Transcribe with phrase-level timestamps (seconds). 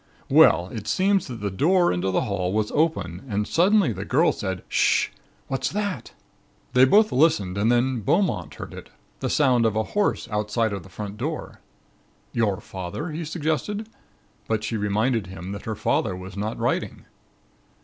[0.31, 4.31] "Well, it seems that the door into the hall was open and suddenly the girl
[4.31, 5.09] said: 'H'sh!
[5.47, 6.11] what's that?'
[6.73, 10.81] "They both listened and then Beaumont heard it the sound of a horse outside of
[10.81, 11.59] the front door.
[12.33, 13.89] "'Your father?' he suggested,
[14.47, 17.05] but she reminded him that her father was not riding.